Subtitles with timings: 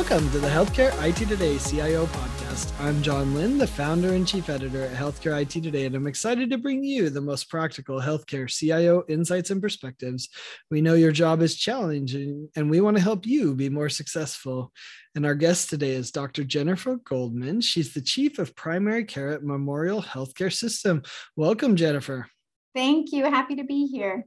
[0.00, 2.72] Welcome to the Healthcare IT Today CIO podcast.
[2.80, 6.48] I'm John Lynn, the founder and chief editor at Healthcare IT Today, and I'm excited
[6.48, 10.30] to bring you the most practical healthcare CIO insights and perspectives.
[10.70, 14.72] We know your job is challenging, and we want to help you be more successful.
[15.14, 16.44] And our guest today is Dr.
[16.44, 17.60] Jennifer Goldman.
[17.60, 21.02] She's the chief of primary care at Memorial Healthcare System.
[21.36, 22.26] Welcome, Jennifer.
[22.74, 23.24] Thank you.
[23.24, 24.24] Happy to be here.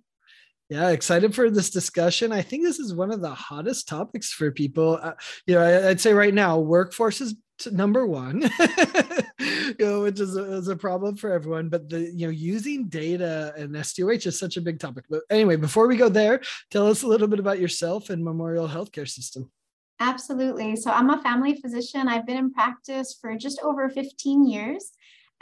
[0.69, 2.31] Yeah, excited for this discussion.
[2.31, 4.97] I think this is one of the hottest topics for people.
[5.01, 5.13] Uh,
[5.45, 7.35] you know, I, would say right now, workforce is
[7.71, 8.41] number one,
[9.39, 11.69] you know, which is a, is a problem for everyone.
[11.69, 15.05] But the you know using data and SDOH is such a big topic.
[15.09, 16.41] But anyway, before we go there,
[16.71, 19.51] tell us a little bit about yourself and Memorial Healthcare System.
[19.99, 20.75] Absolutely.
[20.75, 22.07] So I'm a family physician.
[22.07, 24.91] I've been in practice for just over 15 years.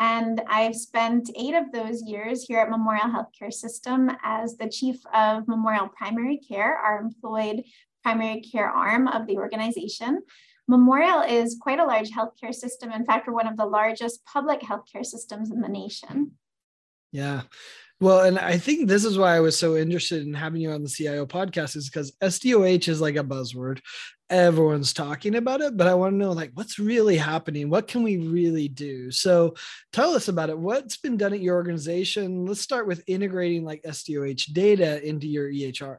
[0.01, 4.95] And I've spent eight of those years here at Memorial Healthcare System as the chief
[5.13, 7.63] of Memorial Primary Care, our employed
[8.03, 10.23] primary care arm of the organization.
[10.67, 12.91] Memorial is quite a large healthcare system.
[12.91, 16.31] In fact, we're one of the largest public healthcare systems in the nation.
[17.11, 17.43] Yeah.
[17.99, 20.81] Well, and I think this is why I was so interested in having you on
[20.81, 23.81] the CIO podcast is because SDOH is like a buzzword.
[24.31, 27.69] Everyone's talking about it, but I want to know like what's really happening?
[27.69, 29.11] What can we really do?
[29.11, 29.55] So
[29.91, 30.57] tell us about it.
[30.57, 32.45] What's been done at your organization?
[32.45, 35.97] Let's start with integrating like SDOH data into your EHR.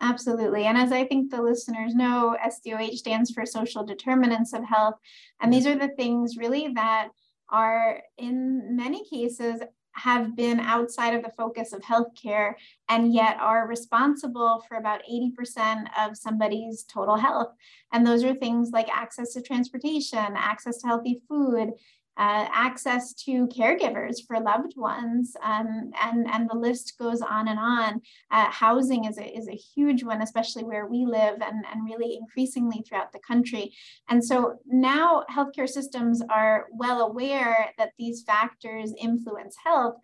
[0.00, 0.64] Absolutely.
[0.64, 4.94] And as I think the listeners know, SDOH stands for social determinants of health.
[5.40, 7.08] And these are the things really that
[7.50, 9.60] are in many cases
[9.96, 12.54] have been outside of the focus of healthcare
[12.88, 17.52] and yet are responsible for about 80% of somebody's total health.
[17.92, 21.72] And those are things like access to transportation, access to healthy food,
[22.16, 27.58] uh, access to caregivers for loved ones, um, and, and the list goes on and
[27.58, 28.00] on.
[28.30, 32.16] Uh, housing is a, is a huge one, especially where we live and, and really
[32.16, 33.72] increasingly throughout the country.
[34.08, 39.96] And so now healthcare systems are well aware that these factors influence health,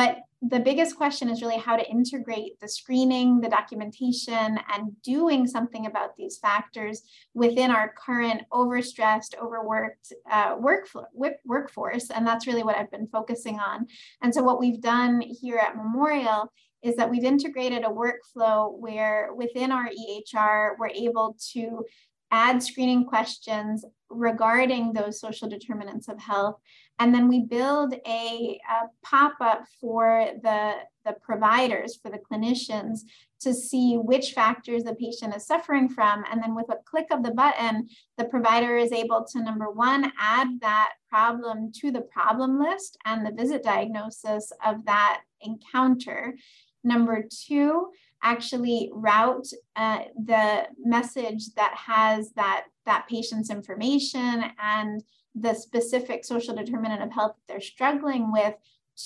[0.00, 5.46] but the biggest question is really how to integrate the screening, the documentation, and doing
[5.46, 7.02] something about these factors
[7.34, 11.04] within our current overstressed, overworked uh, workflow,
[11.44, 12.08] workforce.
[12.08, 13.88] And that's really what I've been focusing on.
[14.22, 16.50] And so, what we've done here at Memorial
[16.82, 21.84] is that we've integrated a workflow where within our EHR, we're able to
[22.30, 26.56] add screening questions regarding those social determinants of health.
[26.98, 30.74] And then we build a, a pop up for the,
[31.06, 33.00] the providers, for the clinicians,
[33.40, 36.24] to see which factors the patient is suffering from.
[36.30, 40.12] And then with a click of the button, the provider is able to number one,
[40.18, 46.36] add that problem to the problem list and the visit diagnosis of that encounter.
[46.84, 47.88] Number two,
[48.22, 55.02] actually route uh, the message that has that that patient's information and
[55.34, 58.54] the specific social determinant of health that they're struggling with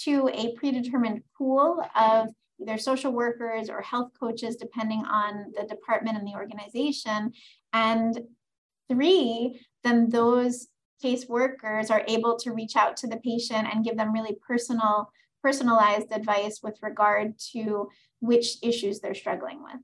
[0.03, 2.29] to a predetermined pool of
[2.61, 7.33] either social workers or health coaches, depending on the department and the organization.
[7.73, 8.21] And
[8.89, 10.69] three, then those
[11.03, 15.11] case workers are able to reach out to the patient and give them really personal
[15.45, 17.91] personalized advice with regard to
[18.21, 19.81] which issues they're struggling with.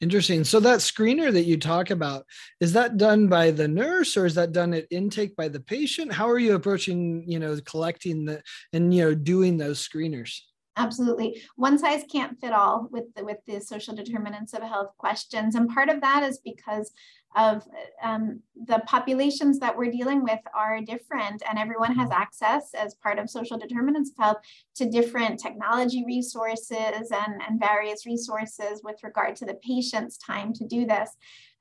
[0.00, 0.44] Interesting.
[0.44, 2.24] So that screener that you talk about,
[2.58, 6.12] is that done by the nurse or is that done at intake by the patient?
[6.12, 8.42] How are you approaching, you know, collecting the
[8.72, 10.40] and you know doing those screeners?
[10.76, 11.42] Absolutely.
[11.56, 15.54] One size can't fit all with the, with the social determinants of health questions.
[15.54, 16.92] And part of that is because
[17.36, 17.62] of
[18.02, 23.18] um, the populations that we're dealing with are different and everyone has access as part
[23.18, 24.36] of social determinants of health
[24.74, 30.66] to different technology resources and, and various resources with regard to the patient's time to
[30.66, 31.10] do this.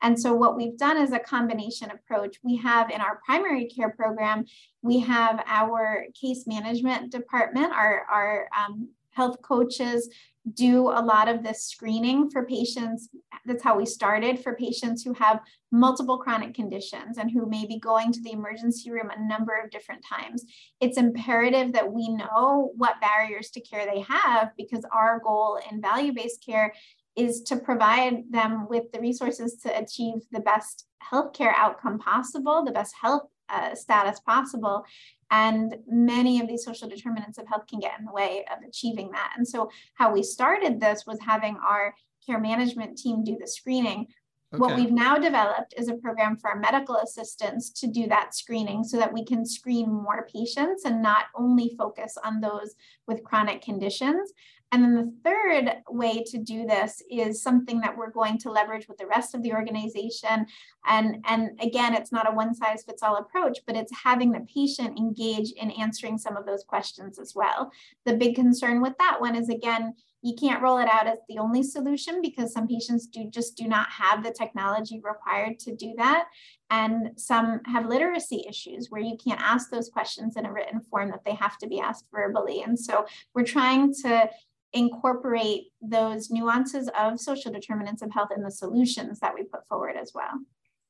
[0.02, 2.38] And so what we've done is a combination approach.
[2.44, 4.46] We have in our primary care program,
[4.82, 10.10] we have our case management department, our, our um, health coaches
[10.54, 13.10] do a lot of this screening for patients.
[13.46, 17.80] That's how we started for patients who have multiple chronic conditions and who may be
[17.80, 20.46] going to the emergency room a number of different times.
[20.80, 25.82] It's imperative that we know what barriers to care they have because our goal in
[25.82, 26.74] value based care
[27.18, 32.72] is to provide them with the resources to achieve the best healthcare outcome possible, the
[32.72, 34.86] best health uh, status possible.
[35.32, 39.12] And many of these social determinants of health can get in the way of achieving
[39.12, 39.34] that.
[39.38, 41.94] And so, how we started this was having our
[42.26, 44.08] care management team do the screening.
[44.52, 44.60] Okay.
[44.60, 48.84] What we've now developed is a program for our medical assistants to do that screening
[48.84, 52.74] so that we can screen more patients and not only focus on those
[53.06, 54.34] with chronic conditions.
[54.72, 58.88] And then the third way to do this is something that we're going to leverage
[58.88, 60.46] with the rest of the organization.
[60.86, 64.46] And, and again, it's not a one size fits all approach, but it's having the
[64.54, 67.72] patient engage in answering some of those questions as well.
[68.06, 71.38] The big concern with that one is again, you can't roll it out as the
[71.38, 75.94] only solution because some patients do just do not have the technology required to do
[75.98, 76.26] that.
[76.70, 81.10] And some have literacy issues where you can't ask those questions in a written form
[81.12, 82.62] that they have to be asked verbally.
[82.62, 84.30] And so we're trying to
[84.74, 89.96] incorporate those nuances of social determinants of health in the solutions that we put forward
[89.96, 90.34] as well.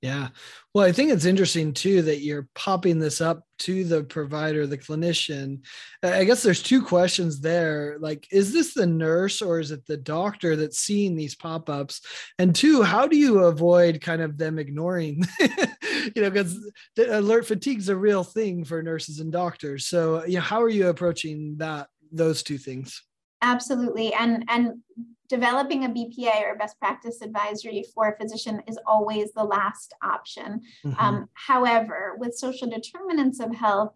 [0.01, 0.29] Yeah.
[0.73, 4.77] Well, I think it's interesting too that you're popping this up to the provider, the
[4.77, 5.65] clinician.
[6.01, 7.97] I guess there's two questions there.
[7.99, 11.99] Like, is this the nurse or is it the doctor that's seeing these pop ups?
[12.37, 16.57] And two, how do you avoid kind of them ignoring, you know, because
[16.97, 19.85] alert fatigue is a real thing for nurses and doctors.
[19.87, 23.01] So, you know, how are you approaching that, those two things?
[23.41, 24.13] Absolutely.
[24.13, 24.81] And, and
[25.29, 30.61] developing a BPA or best practice advisory for a physician is always the last option.
[30.85, 30.99] Mm-hmm.
[30.99, 33.93] Um, however, with social determinants of health,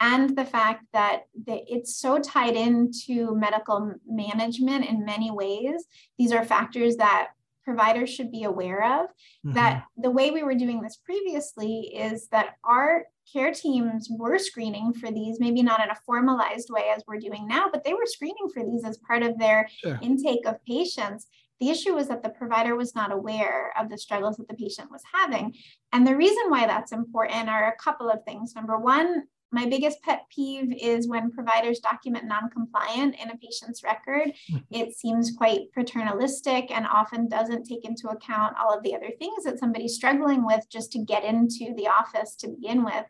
[0.00, 5.84] and the fact that the, it's so tied into medical management in many ways,
[6.18, 7.28] these are factors that
[7.62, 9.10] providers should be aware of.
[9.10, 9.52] Mm-hmm.
[9.52, 14.92] That the way we were doing this previously is that our care teams were screening
[14.92, 18.06] for these, maybe not in a formalized way as we're doing now, but they were
[18.06, 19.98] screening for these as part of their sure.
[20.02, 21.26] intake of patients.
[21.60, 24.90] The issue was that the provider was not aware of the struggles that the patient
[24.90, 25.54] was having.
[25.92, 28.54] And the reason why that's important are a couple of things.
[28.54, 34.32] Number one, my biggest pet peeve is when providers document non-compliant in a patient's record.
[34.50, 34.58] Hmm.
[34.70, 39.44] It seems quite paternalistic and often doesn't take into account all of the other things
[39.44, 43.04] that somebody's struggling with just to get into the office to begin with.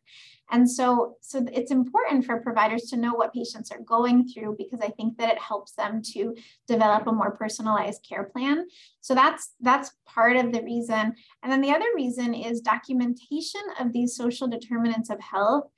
[0.50, 4.80] And so, so it's important for providers to know what patients are going through because
[4.82, 6.34] I think that it helps them to
[6.66, 8.66] develop a more personalized care plan.
[9.00, 11.14] So that's that's part of the reason.
[11.42, 15.70] And then the other reason is documentation of these social determinants of health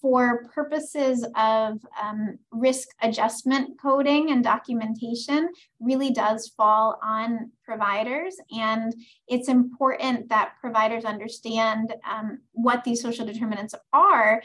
[0.00, 5.48] for purposes of um, risk adjustment coding and documentation
[5.80, 8.36] really does fall on providers.
[8.50, 8.94] And
[9.26, 14.42] it's important that providers understand um, what these social determinants are.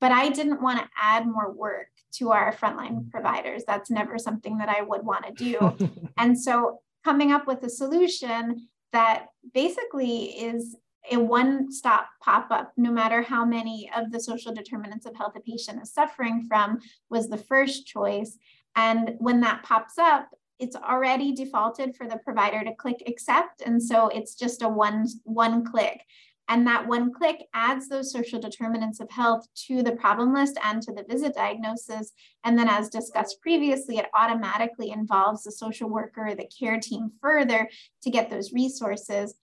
[0.00, 3.64] But I didn't want to add more work to our frontline providers.
[3.66, 5.90] That's never something that I would want to do.
[6.18, 10.76] and so coming up with a solution that basically is
[11.10, 15.34] a one stop pop up, no matter how many of the social determinants of health
[15.36, 16.78] a patient is suffering from,
[17.10, 18.38] was the first choice.
[18.76, 20.28] And when that pops up,
[20.58, 23.62] it's already defaulted for the provider to click accept.
[23.64, 26.02] And so it's just a one, one click.
[26.50, 30.82] And that one click adds those social determinants of health to the problem list and
[30.82, 32.12] to the visit diagnosis.
[32.42, 37.12] And then, as discussed previously, it automatically involves the social worker, or the care team
[37.20, 37.68] further
[38.02, 39.34] to get those resources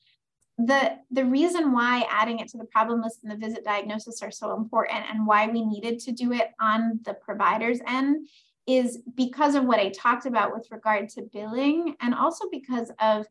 [0.58, 4.32] the the reason why adding it to the problem list and the visit diagnosis are
[4.32, 8.28] so important and why we needed to do it on the provider's end
[8.68, 13.26] is because of what I talked about with regard to billing and also because of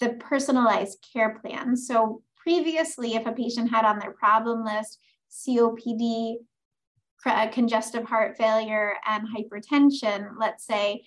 [0.00, 1.76] the personalized care plan.
[1.76, 4.98] So previously, if a patient had on their problem list
[5.30, 6.36] COPD,
[7.26, 11.04] uh, congestive heart failure, and hypertension, let's say,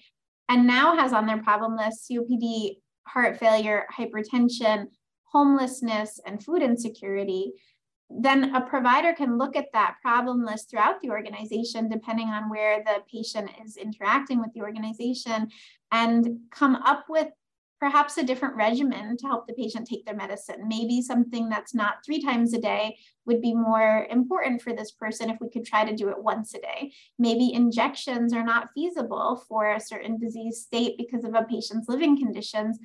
[0.48, 2.78] and now has on their problem list COPD,
[3.08, 4.86] heart failure, hypertension,
[5.34, 7.54] homelessness, and food insecurity,
[8.10, 12.84] then a provider can look at that problem list throughout the organization, depending on where
[12.84, 15.50] the patient is interacting with the organization,
[15.92, 17.28] and come up with
[17.80, 20.70] perhaps a different regimen to help the patient take their medicine.
[20.70, 25.30] Maybe something that's not three times a day would be more important for this person
[25.30, 26.94] if we could try to do it once a day.
[27.20, 32.18] Maybe injections are not feasible for a certain disease state because of a patient's living
[32.18, 32.80] conditions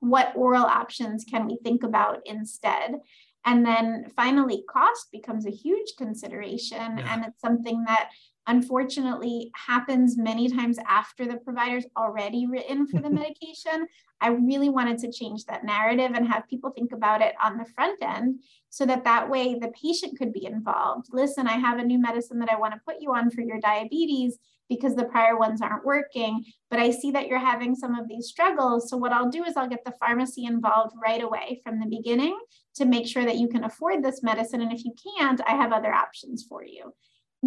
[0.00, 2.96] what oral options can we think about instead?
[3.44, 6.98] And then finally, cost becomes a huge consideration.
[6.98, 7.12] Yeah.
[7.12, 8.10] And it's something that
[8.46, 13.86] unfortunately happens many times after the provider's already written for the medication.
[14.20, 17.64] I really wanted to change that narrative and have people think about it on the
[17.64, 21.08] front end so that that way the patient could be involved.
[21.12, 23.60] Listen, I have a new medicine that I want to put you on for your
[23.60, 26.44] diabetes because the prior ones aren't working.
[26.70, 28.88] But I see that you're having some of these struggles.
[28.88, 32.38] So, what I'll do is I'll get the pharmacy involved right away from the beginning
[32.76, 34.60] to make sure that you can afford this medicine.
[34.60, 36.92] And if you can't, I have other options for you.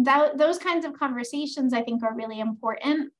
[0.04, 3.12] That, those kinds of conversations I think are really important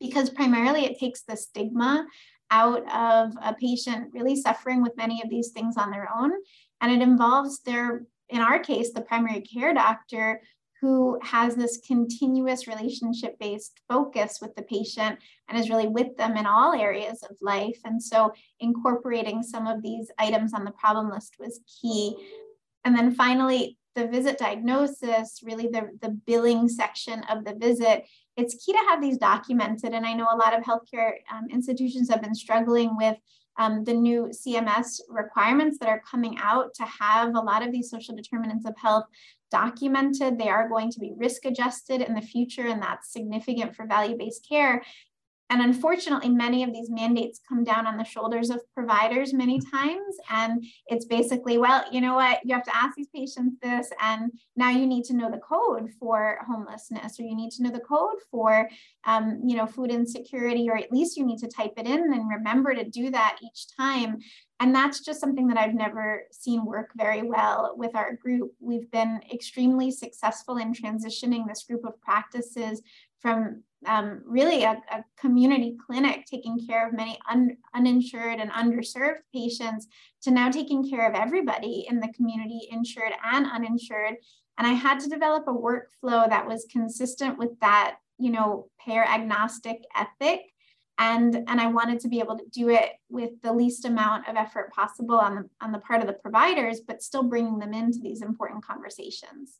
[0.00, 2.06] because primarily it takes the stigma
[2.50, 6.32] out of a patient really suffering with many of these things on their own.
[6.80, 10.42] And it involves their, in our case, the primary care doctor
[10.80, 15.18] who has this continuous relationship based focus with the patient
[15.48, 17.78] and is really with them in all areas of life.
[17.86, 22.14] And so incorporating some of these items on the problem list was key.
[22.84, 28.04] And then finally, the visit diagnosis, really the, the billing section of the visit,
[28.36, 29.92] it's key to have these documented.
[29.92, 33.16] And I know a lot of healthcare um, institutions have been struggling with
[33.56, 37.90] um, the new CMS requirements that are coming out to have a lot of these
[37.90, 39.04] social determinants of health
[39.50, 40.38] documented.
[40.38, 44.16] They are going to be risk adjusted in the future, and that's significant for value
[44.16, 44.82] based care.
[45.54, 50.16] And unfortunately, many of these mandates come down on the shoulders of providers many times.
[50.28, 54.32] And it's basically, well, you know what, you have to ask these patients this, and
[54.56, 57.78] now you need to know the code for homelessness, or you need to know the
[57.78, 58.68] code for,
[59.04, 62.28] um, you know, food insecurity, or at least you need to type it in and
[62.28, 64.18] remember to do that each time.
[64.58, 68.54] And that's just something that I've never seen work very well with our group.
[68.58, 72.82] We've been extremely successful in transitioning this group of practices
[73.20, 79.18] from um, really a, a, community clinic taking care of many un, uninsured and underserved
[79.32, 79.86] patients
[80.22, 84.16] to now taking care of everybody in the community, insured and uninsured.
[84.58, 89.04] And I had to develop a workflow that was consistent with that, you know, payer
[89.04, 90.40] agnostic ethic.
[90.98, 94.36] And, and I wanted to be able to do it with the least amount of
[94.36, 97.98] effort possible on the, on the part of the providers, but still bringing them into
[97.98, 99.58] these important conversations.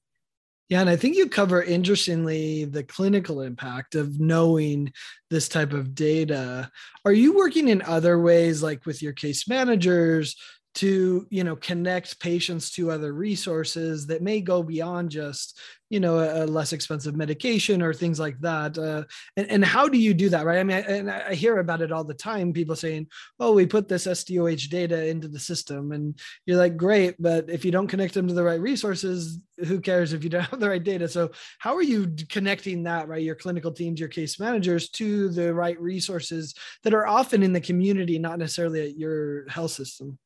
[0.71, 4.93] Yeah, and I think you cover interestingly the clinical impact of knowing
[5.29, 6.71] this type of data.
[7.05, 10.37] Are you working in other ways, like with your case managers,
[10.75, 16.19] to you know connect patients to other resources that may go beyond just you know
[16.19, 19.05] a, less expensive medication or things like that uh,
[19.37, 20.59] and, and how do you do that right?
[20.59, 23.07] I mean I, and i hear about it all the time people saying
[23.39, 27.65] oh we put this sdoh data into the system and you're like great but if
[27.65, 30.69] you don't connect them to the right resources who cares if you don't have the
[30.69, 31.09] right data?
[31.09, 35.55] So how are you connecting that right your clinical teams your case managers to the
[35.55, 40.19] right resources that are often in the community not necessarily at your health system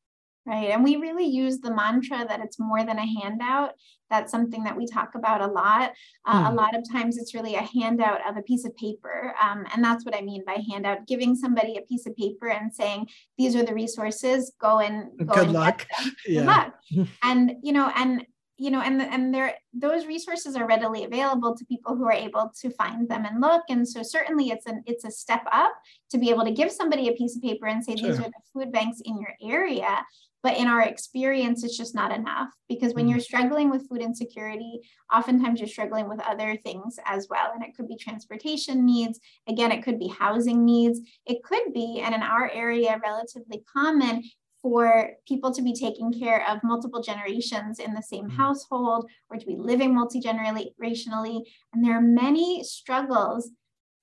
[0.45, 0.71] Right.
[0.71, 3.73] And we really use the mantra that it's more than a handout.
[4.09, 5.91] That's something that we talk about a lot.
[6.25, 6.55] Uh, A hmm.
[6.55, 9.35] lot of times it's really a handout of a piece of paper.
[9.39, 12.73] Um, and that's what I mean by handout, giving somebody a piece of paper and
[12.73, 15.85] saying, these are the resources, go and go Good and luck.
[16.25, 16.39] Yeah.
[16.39, 16.73] Good luck.
[17.23, 18.25] and, you know, and
[18.59, 22.51] you know, and and there those resources are readily available to people who are able
[22.59, 23.63] to find them and look.
[23.69, 25.71] And so certainly it's an it's a step up
[26.11, 28.09] to be able to give somebody a piece of paper and say sure.
[28.09, 30.05] these are the food banks in your area.
[30.41, 33.11] But in our experience, it's just not enough because when mm.
[33.11, 34.79] you're struggling with food insecurity,
[35.13, 37.51] oftentimes you're struggling with other things as well.
[37.53, 39.19] And it could be transportation needs.
[39.47, 41.01] Again, it could be housing needs.
[41.25, 44.23] It could be, and in our area, relatively common
[44.61, 48.35] for people to be taking care of multiple generations in the same mm.
[48.35, 51.41] household or to be living multi generationally.
[51.73, 53.49] And there are many struggles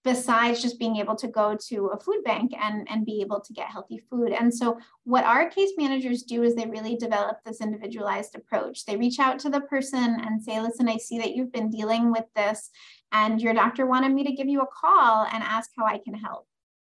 [0.06, 3.52] besides just being able to go to a food bank and, and be able to
[3.52, 4.30] get healthy food.
[4.30, 8.86] And so, what our case managers do is they really develop this individualized approach.
[8.86, 12.12] They reach out to the person and say, Listen, I see that you've been dealing
[12.12, 12.70] with this,
[13.10, 16.14] and your doctor wanted me to give you a call and ask how I can
[16.14, 16.46] help.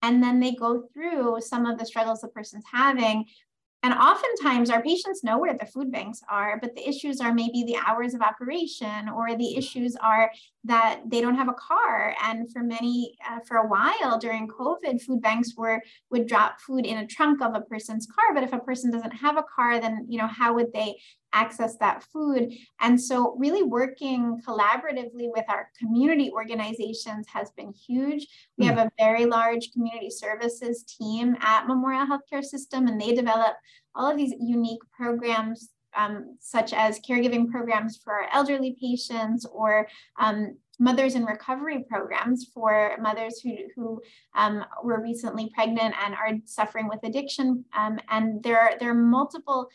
[0.03, 3.25] And then they go through some of the struggles the person's having
[3.81, 7.63] and oftentimes our patients know where the food banks are, but the issues are maybe
[7.63, 10.29] the hours of operation, or the issues are
[10.65, 12.13] that they don't have a car.
[12.21, 16.85] And for many, uh, for a while during COVID, food banks were would drop food
[16.85, 18.33] in a trunk of a person's car.
[18.33, 20.97] But if a person doesn't have a car, then you know how would they
[21.33, 22.53] access that food?
[22.79, 28.27] And so, really working collaboratively with our community organizations has been huge.
[28.57, 28.69] We mm.
[28.69, 33.55] have a very large community services team at Memorial Healthcare System, and they develop
[33.95, 39.87] all of these unique programs um, such as caregiving programs for our elderly patients or
[40.19, 44.01] um, mothers in recovery programs for mothers who, who
[44.35, 47.65] um, were recently pregnant and are suffering with addiction.
[47.77, 49.67] Um, and there are, there are multiple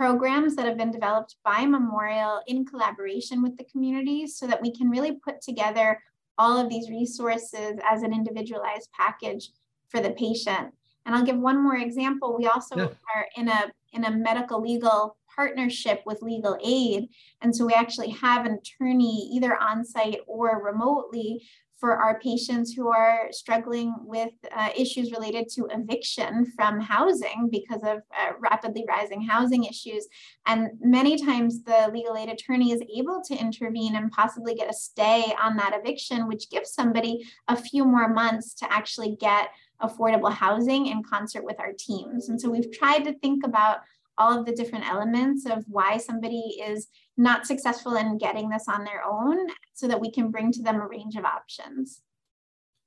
[0.00, 4.74] programs that have been developed by Memorial in collaboration with the community so that we
[4.74, 6.00] can really put together
[6.38, 9.50] all of these resources as an individualized package
[9.90, 10.72] for the patient.
[11.04, 12.34] And I'll give one more example.
[12.34, 12.84] We also yeah.
[13.14, 17.08] are in a in a medical legal partnership with legal aid.
[17.42, 21.46] And so we actually have an attorney either on site or remotely
[21.80, 27.82] for our patients who are struggling with uh, issues related to eviction from housing because
[27.82, 30.06] of uh, rapidly rising housing issues.
[30.46, 34.74] And many times the legal aid attorney is able to intervene and possibly get a
[34.74, 39.48] stay on that eviction, which gives somebody a few more months to actually get
[39.82, 42.28] affordable housing in concert with our teams.
[42.28, 43.78] And so we've tried to think about
[44.20, 48.84] all of the different elements of why somebody is not successful in getting this on
[48.84, 52.02] their own so that we can bring to them a range of options.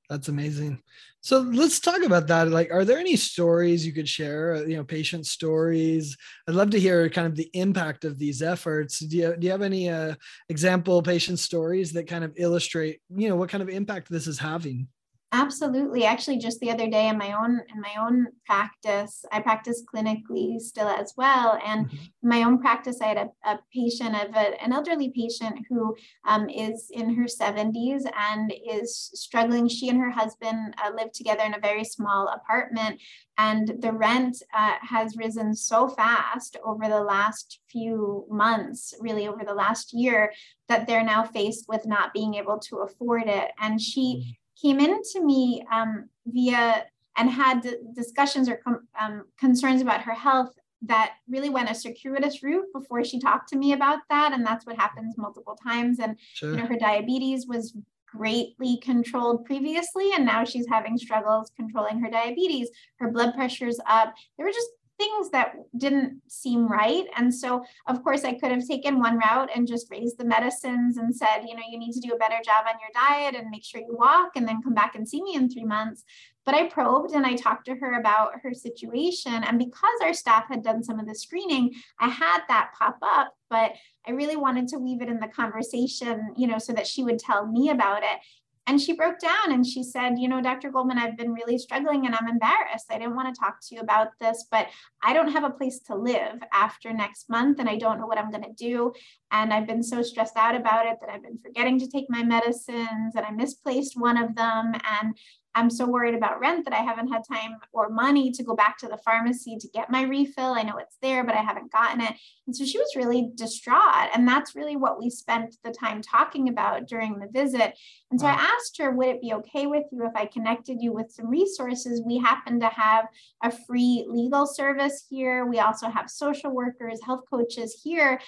[0.10, 0.82] That's amazing.
[1.22, 2.50] So let's talk about that.
[2.50, 4.56] Like, are there any stories you could share?
[4.56, 6.16] Uh, you know, patient stories.
[6.48, 9.00] I'd love to hear kind of the impact of these efforts.
[9.00, 10.16] Do you, do you have any uh,
[10.50, 14.38] example patient stories that kind of illustrate, you know, what kind of impact this is
[14.38, 14.88] having?
[15.36, 16.06] Absolutely.
[16.06, 20.60] Actually, just the other day in my own in my own practice, I practice clinically
[20.60, 21.60] still as well.
[21.66, 21.96] And mm-hmm.
[21.96, 25.96] in my own practice, I had a, a patient of a, an elderly patient who
[26.28, 29.68] um, is in her 70s and is struggling.
[29.68, 33.02] She and her husband uh, live together in a very small apartment,
[33.40, 39.44] and the rent uh, has risen so fast over the last few months, really over
[39.44, 40.32] the last year,
[40.70, 43.50] that they're now faced with not being able to afford it.
[43.60, 46.86] And she mm-hmm to me um, via
[47.18, 47.62] and had
[47.96, 48.60] discussions or
[49.00, 53.58] um, concerns about her health that really went a circuitous route before she talked to
[53.58, 56.52] me about that and that's what happens multiple times and sure.
[56.52, 57.76] you know her diabetes was
[58.08, 64.14] greatly controlled previously and now she's having struggles controlling her diabetes her blood pressure's up
[64.38, 67.06] there were just things that didn't seem right.
[67.16, 70.98] And so, of course, I could have taken one route and just raised the medicines
[70.98, 73.50] and said, you know, you need to do a better job on your diet and
[73.50, 76.04] make sure you walk and then come back and see me in three months.
[76.46, 79.34] But I probed and I talked to her about her situation.
[79.34, 83.34] And because our staff had done some of the screening, I had that pop up,
[83.50, 83.74] but
[84.06, 87.20] I really wanted to weave it in the conversation, you know, so that she would
[87.20, 88.20] tell me about it.
[88.66, 90.72] And she broke down and she said, You know, Dr.
[90.72, 92.86] Goldman, I've been really struggling and I'm embarrassed.
[92.90, 94.68] I didn't want to talk to you about this, but
[95.04, 98.18] I don't have a place to live after next month and I don't know what
[98.18, 98.94] I'm going to do.
[99.32, 102.24] And I've been so stressed out about it that I've been forgetting to take my
[102.24, 104.74] medicines and I misplaced one of them.
[105.02, 105.18] And
[105.56, 108.78] I'm so worried about rent that I haven't had time or money to go back
[108.80, 110.54] to the pharmacy to get my refill.
[110.54, 112.14] I know it's there, but I haven't gotten it.
[112.48, 114.10] And so she was really distraught.
[114.14, 117.78] And that's really what we spent the time talking about during the visit.
[118.10, 118.36] And so wow.
[118.38, 121.28] I asked her, would it be okay with you if I connected you with some
[121.28, 122.02] resources?
[122.06, 123.06] We happen to have
[123.44, 125.46] a free legal service here.
[125.46, 128.20] We also have social workers, health coaches here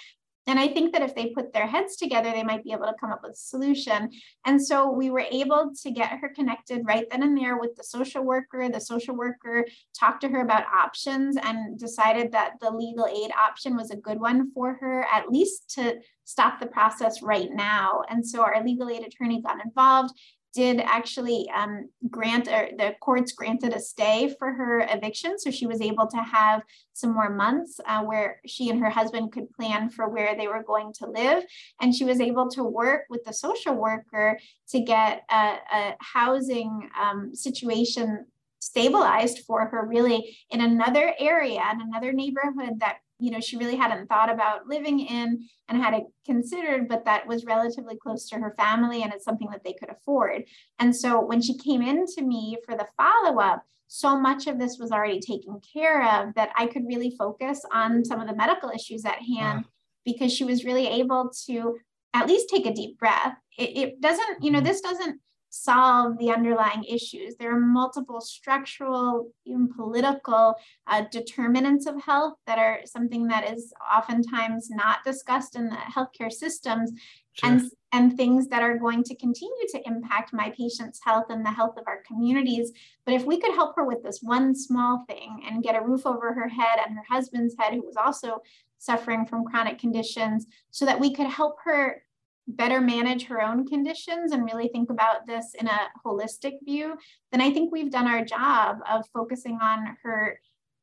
[0.46, 2.94] and I think that if they put their heads together, they might be able to
[3.00, 4.10] come up with a solution.
[4.44, 7.82] And so we were able to get her connected right then and there with the
[7.82, 8.68] social worker.
[8.68, 9.64] The social worker
[9.98, 14.20] talked to her about options and decided that the legal aid option was a good
[14.20, 18.02] one for her, at least to stop the process right now.
[18.08, 20.14] And so our legal aid attorney got involved
[20.56, 25.38] did actually um, grant or the courts granted a stay for her eviction.
[25.38, 26.62] So she was able to have
[26.94, 30.64] some more months uh, where she and her husband could plan for where they were
[30.72, 31.44] going to live.
[31.80, 34.38] And she was able to work with the social worker
[34.70, 35.44] to get a,
[35.78, 38.24] a housing um, situation
[38.58, 43.76] stabilized for her really in another area in another neighborhood that you know she really
[43.76, 48.36] hadn't thought about living in and had it considered but that was relatively close to
[48.36, 50.44] her family and it's something that they could afford.
[50.78, 54.78] And so when she came in to me for the follow-up so much of this
[54.78, 58.68] was already taken care of that i could really focus on some of the medical
[58.70, 59.64] issues at hand
[60.04, 61.76] because she was really able to
[62.16, 63.36] at least take a deep breath.
[63.58, 64.66] It, it doesn't you know mm-hmm.
[64.68, 67.36] this doesn't solve the underlying issues.
[67.36, 70.54] There are multiple structural, even political
[70.86, 76.32] uh, determinants of health that are something that is oftentimes not discussed in the healthcare
[76.32, 76.92] systems.
[77.32, 77.50] Sure.
[77.50, 81.50] And, and things that are going to continue to impact my patient's health and the
[81.50, 82.72] health of our communities.
[83.04, 86.06] But if we could help her with this one small thing and get a roof
[86.06, 88.42] over her head and her husband's head, who was also
[88.78, 92.02] suffering from chronic conditions, so that we could help her
[92.48, 96.96] better manage her own conditions and really think about this in a holistic view,
[97.32, 100.38] then I think we've done our job of focusing on her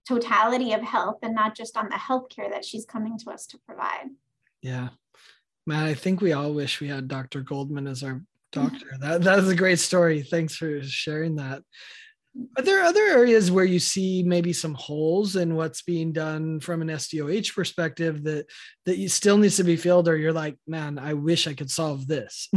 [0.08, 3.58] totality of health and not just on the healthcare that she's coming to us to
[3.66, 4.10] provide.
[4.62, 4.90] Yeah.
[5.66, 7.42] Man, I think we all wish we had Dr.
[7.42, 8.24] Goldman as our mm-hmm.
[8.52, 8.98] doctor.
[9.00, 10.22] that that is a great story.
[10.22, 11.64] Thanks for sharing that.
[12.58, 16.82] Are there other areas where you see maybe some holes in what's being done from
[16.82, 18.48] an SDOH perspective that
[18.86, 21.70] that you still needs to be filled, or you're like, man, I wish I could
[21.70, 22.50] solve this?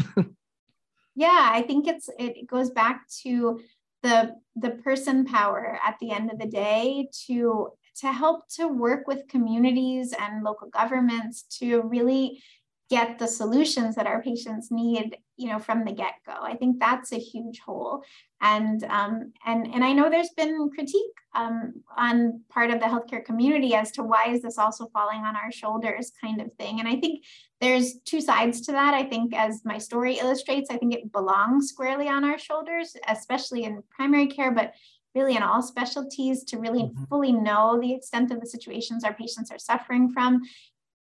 [1.14, 3.60] yeah, I think it's it goes back to
[4.02, 9.06] the the person power at the end of the day to to help to work
[9.06, 12.42] with communities and local governments to really
[12.88, 16.32] get the solutions that our patients need you know from the get-go.
[16.40, 18.02] I think that's a huge hole.
[18.40, 23.24] And um, and and i know there's been critique um, on part of the healthcare
[23.24, 26.80] community as to why is this also falling on our shoulders kind of thing.
[26.80, 27.24] And i think
[27.60, 28.92] there's two sides to that.
[28.92, 33.64] I think as my story illustrates i think it belongs squarely on our shoulders especially
[33.64, 34.72] in primary care but
[35.14, 37.04] really in all specialties to really mm-hmm.
[37.04, 40.42] fully know the extent of the situations our patients are suffering from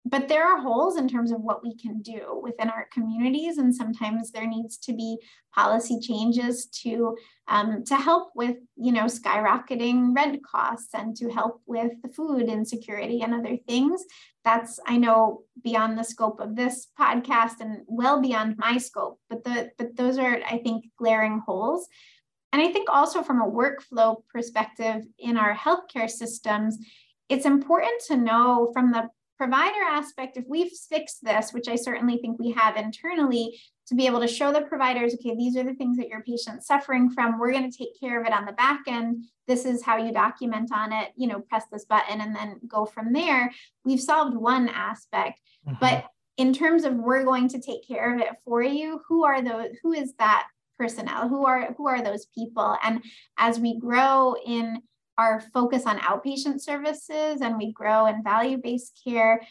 [0.10, 3.76] but there are holes in terms of what we can do within our communities and
[3.76, 5.18] sometimes there needs to be
[5.54, 7.16] policy changes to
[7.48, 12.44] um, to help with you know skyrocketing rent costs and to help with the food
[12.44, 14.04] insecurity and other things.
[14.44, 19.44] That's i know beyond the scope of this podcast and well beyond my scope but
[19.44, 21.88] the but those are i think glaring holes.
[22.54, 26.78] And i think also from a workflow perspective in our healthcare systems
[27.30, 32.18] it's important to know from the provider aspect, if we've fixed this, which I certainly
[32.18, 35.74] think we have internally, to be able to show the providers, okay, these are the
[35.74, 37.40] things that your patient's suffering from.
[37.40, 39.24] We're going to take care of it on the back end.
[39.48, 42.86] This is how you document on it, you know, press this button and then go
[42.86, 43.52] from there.
[43.86, 45.40] We've solved one aspect.
[45.66, 45.78] Mm-hmm.
[45.80, 49.42] But in terms of we're going to take care of it for you, who are
[49.42, 50.48] those, who is that
[50.78, 51.30] personnel?
[51.30, 52.78] Who are who are those people?
[52.84, 53.04] And
[53.38, 54.82] as we grow in
[55.18, 59.42] our focus on outpatient services and we grow in value based care,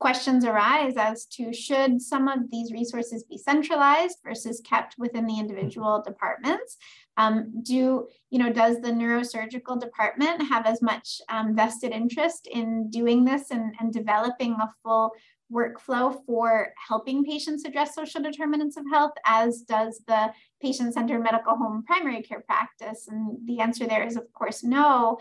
[0.00, 5.32] questions arise as to should some of these resources be centralized versus kept within the
[5.34, 5.42] mm-hmm.
[5.42, 6.76] individual departments
[7.20, 12.90] um, do you know does the neurosurgical department have as much um, vested interest in
[12.90, 15.12] doing this and, and developing a full
[15.52, 21.56] workflow for helping patients address social determinants of health, as does the patient centered medical
[21.56, 23.08] home primary care practice?
[23.08, 25.18] And the answer there is, of course, no.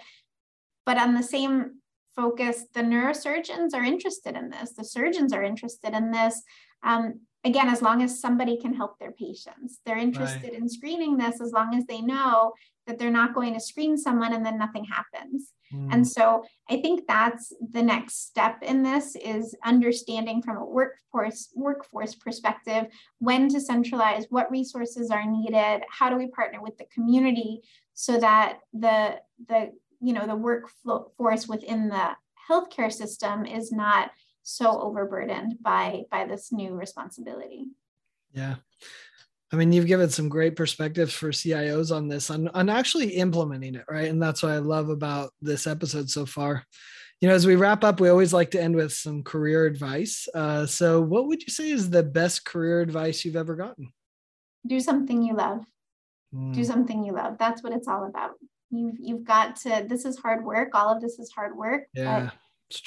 [0.86, 1.80] But on the same
[2.16, 6.42] focus, the neurosurgeons are interested in this, the surgeons are interested in this.
[6.84, 10.54] Um, again, as long as somebody can help their patients, they're interested right.
[10.54, 12.54] in screening this as long as they know
[12.86, 15.54] that they're not going to screen someone and then nothing happens.
[15.74, 15.94] Mm.
[15.94, 21.50] And so I think that's the next step in this is understanding from a workforce
[21.56, 22.88] workforce perspective
[23.20, 27.62] when to centralize, what resources are needed, how do we partner with the community
[27.94, 29.72] so that the the
[30.02, 32.16] you know the workforce within the
[32.50, 34.10] healthcare system is not
[34.44, 37.66] so overburdened by by this new responsibility.
[38.34, 38.56] Yeah.
[39.52, 43.74] I mean, you've given some great perspectives for CIOs on this, on, on actually implementing
[43.76, 44.08] it, right?
[44.08, 46.64] And that's what I love about this episode so far.
[47.20, 50.28] You know, as we wrap up, we always like to end with some career advice.
[50.34, 53.92] Uh, so, what would you say is the best career advice you've ever gotten?
[54.66, 55.66] Do something you love.
[56.34, 56.54] Mm.
[56.54, 57.38] Do something you love.
[57.38, 58.36] That's what it's all about.
[58.72, 59.86] You've you've got to.
[59.86, 60.70] This is hard work.
[60.76, 61.88] All of this is hard work.
[61.94, 62.30] Yeah.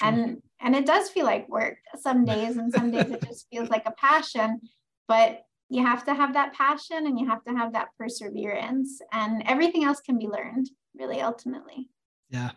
[0.01, 3.69] And and it does feel like work some days, and some days it just feels
[3.69, 4.61] like a passion.
[5.09, 9.43] But you have to have that passion and you have to have that perseverance and
[9.47, 11.89] everything else can be learned really ultimately
[12.33, 12.51] yeah.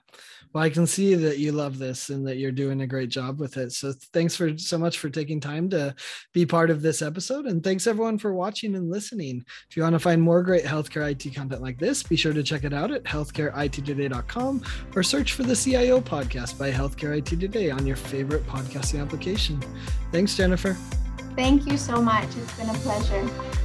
[0.53, 3.39] Well i can see that you love this and that you're doing a great job
[3.41, 3.73] with it.
[3.73, 5.93] So thanks for so much for taking time to
[6.33, 7.45] be part of this episode.
[7.45, 9.43] And thanks everyone for watching and listening.
[9.69, 12.41] If you want to find more great healthcare it content like this be sure to
[12.41, 14.63] check it out at healthcareittoday.com
[14.95, 19.61] or search for the cio podcast by healthcare it today on your favorite podcasting application.
[20.11, 20.77] Thanks jennifer.
[21.35, 22.29] Thank you so much.
[22.37, 23.64] It's been a pleasure.